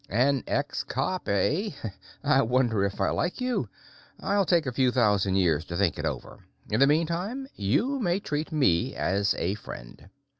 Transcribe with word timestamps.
"An 0.09 0.43
ex 0.47 0.83
cop, 0.83 1.29
eh? 1.29 1.69
I 2.23 2.41
wonder 2.41 2.83
if 2.83 2.99
I 2.99 3.11
like 3.11 3.39
you? 3.39 3.69
I'll 4.19 4.47
take 4.47 4.65
a 4.65 4.71
few 4.71 4.89
thousand 4.89 5.35
years 5.35 5.63
to 5.65 5.77
think 5.77 5.99
it 5.99 6.05
over; 6.05 6.43
in 6.71 6.79
the 6.79 6.87
meantime, 6.87 7.45
you 7.53 7.99
may 7.99 8.19
treat 8.19 8.51
me 8.51 8.95
as 8.95 9.35
a 9.37 9.53
friend." 9.53 10.09